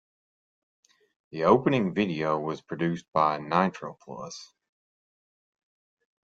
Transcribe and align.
The 1.29 1.43
opening 1.43 1.93
video 1.93 2.39
was 2.39 2.59
produced 2.59 3.05
by 3.13 3.37
Nitroplus. 3.37 4.33